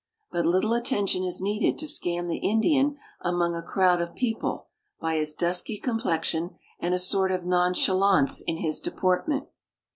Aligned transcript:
But 0.31 0.47
little 0.47 0.73
attention 0.73 1.23
is 1.23 1.41
needed 1.43 1.77
to 1.77 1.87
scan 1.87 2.25
the 2.27 2.37
Indian 2.37 2.97
among 3.21 3.55
a 3.55 3.61
crowd 3.61 4.01
of 4.01 4.15
people 4.15 4.65
by 4.99 5.17
his 5.17 5.35
dusky 5.35 5.79
com})lexion 5.79 6.55
and 6.79 6.95
a 6.95 6.97
sort 6.97 7.31
of 7.31 7.45
nonchalance 7.45 8.41
in 8.47 8.57
his 8.57 8.79
deportment. 8.79 9.45